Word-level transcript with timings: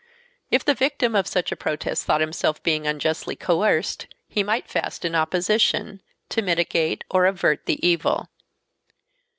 If 0.49 0.65
the 0.65 0.73
victim 0.73 1.13
of 1.13 1.27
such 1.27 1.51
a 1.51 1.55
protest 1.55 2.05
thought 2.05 2.21
himself 2.21 2.63
being 2.63 2.87
unjustly 2.87 3.35
coerced, 3.35 4.07
he 4.27 4.41
might 4.41 4.67
fast 4.67 5.05
in 5.05 5.13
opposition, 5.13 6.01
"to 6.29 6.41
mitigate 6.41 7.03
or 7.11 7.27
avert 7.27 7.67
the 7.67 7.79
evil." 7.87 8.27